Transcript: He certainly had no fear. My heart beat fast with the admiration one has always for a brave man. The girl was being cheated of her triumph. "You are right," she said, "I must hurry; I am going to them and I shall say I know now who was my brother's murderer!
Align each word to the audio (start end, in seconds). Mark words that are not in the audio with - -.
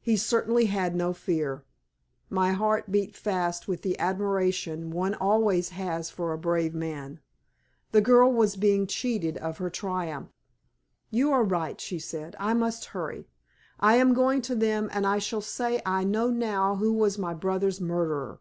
He 0.00 0.16
certainly 0.16 0.66
had 0.66 0.96
no 0.96 1.12
fear. 1.12 1.62
My 2.28 2.50
heart 2.50 2.90
beat 2.90 3.14
fast 3.14 3.68
with 3.68 3.82
the 3.82 3.96
admiration 4.00 4.90
one 4.90 5.12
has 5.12 5.18
always 5.20 5.70
for 6.10 6.32
a 6.32 6.36
brave 6.36 6.74
man. 6.74 7.20
The 7.92 8.00
girl 8.00 8.32
was 8.32 8.56
being 8.56 8.88
cheated 8.88 9.36
of 9.38 9.58
her 9.58 9.70
triumph. 9.70 10.30
"You 11.12 11.30
are 11.30 11.44
right," 11.44 11.80
she 11.80 12.00
said, 12.00 12.34
"I 12.40 12.54
must 12.54 12.86
hurry; 12.86 13.28
I 13.78 13.94
am 13.98 14.14
going 14.14 14.42
to 14.50 14.56
them 14.56 14.90
and 14.92 15.06
I 15.06 15.18
shall 15.20 15.40
say 15.42 15.80
I 15.86 16.02
know 16.02 16.28
now 16.28 16.74
who 16.74 16.92
was 16.92 17.16
my 17.16 17.32
brother's 17.32 17.80
murderer! 17.80 18.40